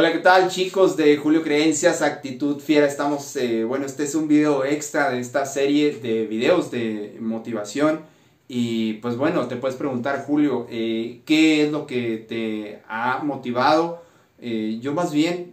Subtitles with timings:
[0.00, 2.86] Hola, ¿qué tal chicos de Julio Creencias, Actitud Fiera?
[2.86, 8.00] Estamos, eh, bueno, este es un video extra de esta serie de videos de motivación.
[8.48, 14.02] Y pues bueno, te puedes preguntar, Julio, eh, ¿qué es lo que te ha motivado?
[14.40, 15.52] Eh, yo más bien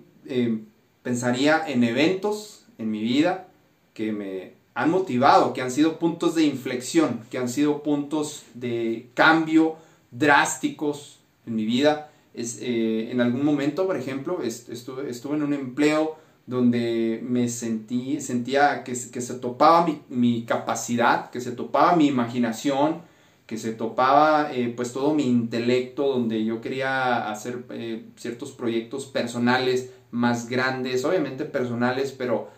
[1.04, 3.50] pensaría en eventos en mi vida
[3.94, 9.10] que me han motivado, que han sido puntos de inflexión, que han sido puntos de
[9.14, 9.76] cambio
[10.10, 16.16] drásticos en mi vida eh, en algún momento, por ejemplo, estuve, en un empleo
[16.46, 23.02] donde me sentí, sentía que, se topaba mi, mi, capacidad, que se topaba mi imaginación,
[23.48, 29.06] que se topaba eh, pues todo mi intelecto, donde yo quería hacer eh, ciertos proyectos
[29.06, 32.50] personales más grandes, obviamente personales, pero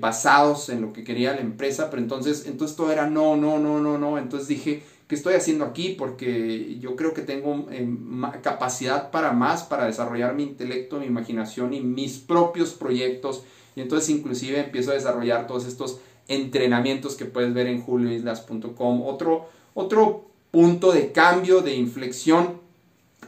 [0.00, 3.80] basados en lo que quería la empresa, pero entonces, entonces todo era no, no, no,
[3.80, 5.94] no, no, entonces dije, ¿qué estoy haciendo aquí?
[5.98, 7.88] Porque yo creo que tengo eh,
[8.42, 13.42] capacidad para más, para desarrollar mi intelecto, mi imaginación y mis propios proyectos.
[13.74, 19.02] Y entonces inclusive empiezo a desarrollar todos estos entrenamientos que puedes ver en julioislas.com.
[19.02, 22.60] Otro, otro punto de cambio, de inflexión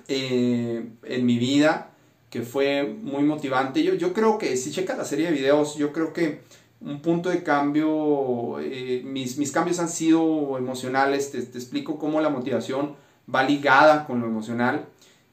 [0.09, 1.93] eh, en mi vida
[2.31, 3.83] que fue muy motivante.
[3.83, 6.41] Yo, yo creo que si checas la serie de videos, yo creo que
[6.81, 12.29] un punto de cambio, eh, mis, mis, cambios han sido emocionales, te, explico cómo la
[12.29, 12.95] motivación
[13.33, 14.87] va ligada con lo emocional.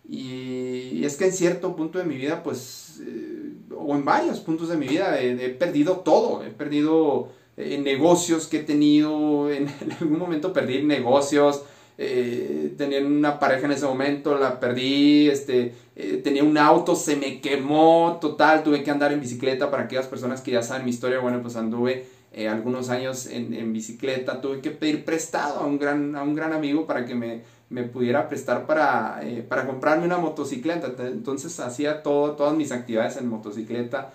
[0.08, 4.70] Y, es que en cierto punto de mi vida, pues, eh, o en varios puntos
[4.70, 9.92] de mi vida, he, perdido todo, he perdido eh, negocios que he tenido, en, en,
[9.92, 11.64] algún momento perdí negocios,
[11.98, 17.40] eh, una pareja en ese momento, la perdí, este, eh, tenía un auto, se me
[17.40, 21.20] quemó, total, tuve que andar en bicicleta para aquellas personas que ya saben mi historia,
[21.20, 26.16] bueno, pues anduve eh, algunos años en, bicicleta, tuve que pedir prestado a un gran,
[26.16, 30.94] a un gran amigo para que me, me pudiera prestar para, para comprarme una motocicleta,
[31.00, 34.12] entonces hacía todo, todas mis actividades en motocicleta,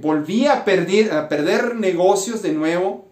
[0.00, 3.08] volví a perder, a perder negocios de nuevo,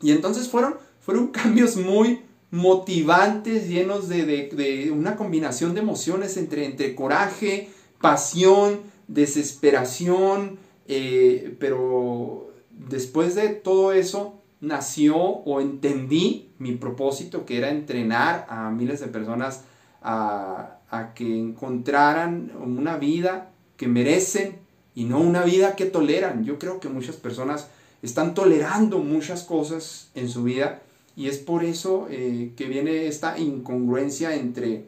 [0.00, 2.20] y entonces fueron, fueron cambios muy,
[2.50, 7.70] motivantes, llenos de, una combinación de emociones entre, entre coraje,
[8.00, 17.70] pasión, desesperación, eh, pero después de todo eso nació o entendí mi propósito que era
[17.70, 19.64] entrenar a miles de personas
[20.02, 24.58] a, a que encontraran una vida que merecen
[24.94, 26.44] y no una vida que toleran.
[26.44, 27.68] Yo creo que muchas personas
[28.02, 30.82] están tolerando muchas cosas en su vida
[31.16, 34.84] y es por eso eh, que viene esta incongruencia entre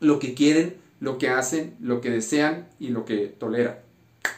[0.00, 3.76] lo que quieren, lo que hacen, lo que desean y lo que toleran.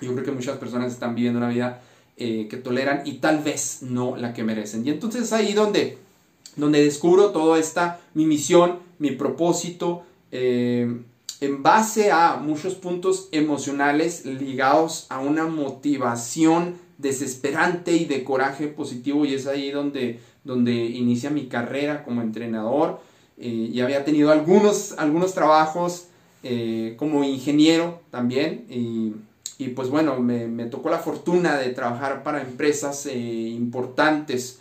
[0.03, 1.81] Yo creo que muchas personas están viviendo una vida
[2.16, 4.84] eh, que toleran y tal vez no la que merecen.
[4.84, 5.99] Y entonces es ahí donde,
[6.56, 11.00] donde descubro toda esta, mi misión, mi propósito, eh,
[11.41, 19.25] en base a muchos puntos emocionales ligados a una motivación desesperante y de coraje positivo
[19.25, 20.19] y es ahí donde
[20.49, 23.00] donde inicia mi carrera como entrenador.
[23.37, 26.06] Eh, y había tenido algunos, algunos trabajos
[26.43, 28.65] eh, como ingeniero también.
[28.70, 29.12] Y,
[29.59, 34.60] y pues bueno, me, me, tocó la fortuna de trabajar para empresas eh, importantes,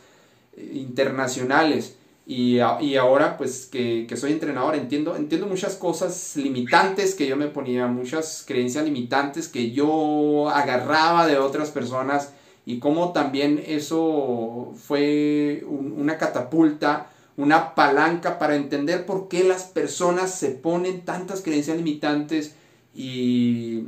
[0.58, 1.96] internacionales.
[2.30, 7.38] Y, y, ahora pues que, que, soy entrenador entiendo, entiendo muchas cosas limitantes que yo
[7.38, 12.34] me ponía, muchas creencias limitantes que yo agarraba de otras personas
[12.66, 20.36] y cómo también eso fue una catapulta, una palanca para entender por qué las personas
[20.36, 22.56] se ponen tantas creencias limitantes
[22.94, 23.86] y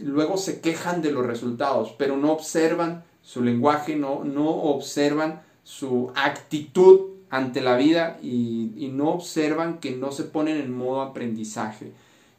[0.00, 6.10] luego se quejan de los resultados, pero no observan su lenguaje, no, no observan su
[6.16, 11.92] actitud ante la vida y, no observan que no se ponen en modo aprendizaje.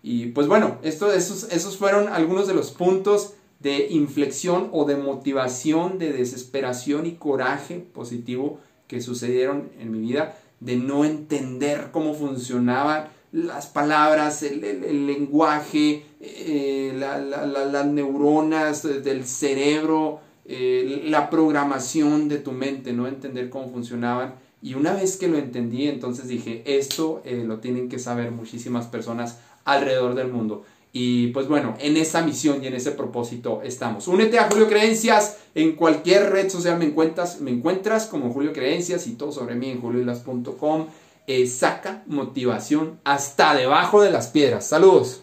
[0.04, 6.00] Y pues bueno, esos, esos fueron algunos de los puntos de inflexión o de motivación,
[6.00, 13.08] de desesperación y coraje positivo que sucedieron en mi vida, de no entender cómo funcionaban
[13.32, 22.92] las palabras, el, lenguaje, eh, las neuronas del cerebro, eh, la programación de tu mente,
[22.92, 24.34] no entender cómo funcionaban.
[24.62, 28.88] Y una vez que lo entendí, entonces dije, esto eh, lo tienen que saber muchísimas
[28.88, 30.66] personas alrededor del mundo.
[30.92, 34.08] Y pues bueno, en esa misión y en ese propósito estamos.
[34.08, 35.38] Únete a Julio Creencias.
[35.54, 39.70] En cualquier red social me encuentras, me encuentras como Julio Creencias y todo sobre mí
[39.70, 40.88] en juliolas.com.
[41.28, 44.68] Eh, saca motivación hasta debajo de las piedras.
[44.68, 45.22] Saludos.